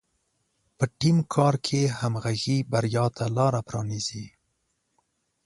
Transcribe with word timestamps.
په 0.77 0.85
ټیم 0.99 1.17
کار 1.33 1.55
کې 1.65 1.81
همغږي 1.99 2.57
بریا 2.71 3.05
ته 3.17 3.25
لاره 3.37 3.61
پرانیزي. 3.67 4.25